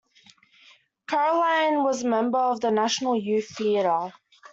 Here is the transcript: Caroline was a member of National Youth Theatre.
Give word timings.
Caroline 1.07 1.83
was 1.83 2.01
a 2.01 2.07
member 2.07 2.39
of 2.39 2.63
National 2.63 3.15
Youth 3.15 3.49
Theatre. 3.55 4.11